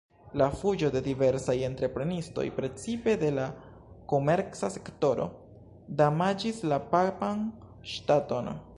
[0.41, 3.45] La fuĝo de diversaj entreprenistoj, precipe de la
[4.15, 5.31] komerca sektoro,
[6.03, 7.49] damaĝis la papan
[7.97, 8.55] ŝtaton.